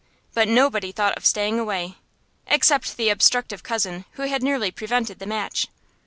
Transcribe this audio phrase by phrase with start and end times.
[0.33, 1.97] But nobody thought of staying away
[2.47, 5.67] except the obstructive cousin who had nearly prevented the match.